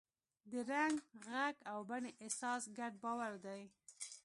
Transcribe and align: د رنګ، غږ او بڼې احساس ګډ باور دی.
د 0.51 0.53
رنګ، 0.71 0.95
غږ 1.27 1.55
او 1.71 1.79
بڼې 1.89 2.11
احساس 2.23 2.61
ګډ 2.77 2.93
باور 3.03 3.33
دی. 3.45 3.61